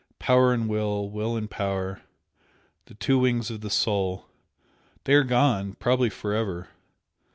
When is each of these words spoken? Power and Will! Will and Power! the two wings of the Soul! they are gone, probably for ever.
Power 0.17 0.51
and 0.51 0.67
Will! 0.67 1.11
Will 1.11 1.35
and 1.35 1.47
Power! 1.47 2.01
the 2.85 2.95
two 2.95 3.19
wings 3.19 3.51
of 3.51 3.61
the 3.61 3.69
Soul! 3.69 4.25
they 5.03 5.13
are 5.13 5.23
gone, 5.23 5.73
probably 5.75 6.09
for 6.09 6.33
ever. 6.33 6.69